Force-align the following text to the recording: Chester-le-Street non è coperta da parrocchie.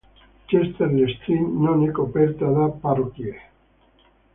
Chester-le-Street 0.47 1.39
non 1.47 1.87
è 1.87 1.91
coperta 1.91 2.47
da 2.47 2.69
parrocchie. 2.69 3.39